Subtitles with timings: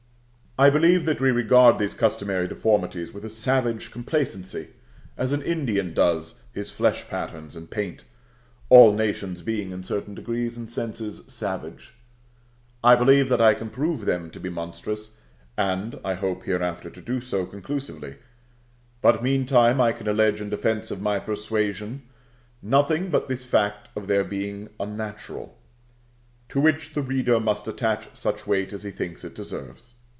[0.59, 4.67] I believe that we regard these customary deformities with a savage complacency,
[5.17, 8.03] as an Indian does his flesh patterns and paint
[8.67, 11.93] (all nations being in certain degrees and senses savage).
[12.83, 15.11] I believe that I can prove them to be monstrous,
[15.57, 18.17] and I hope hereafter to do so conclusively;
[19.01, 22.03] but, meantime, I can allege in defence of my persuasion
[22.61, 25.57] nothing but this fact of their being unnatural,
[26.49, 29.93] to which the reader must attach such weight as he thinks it deserves.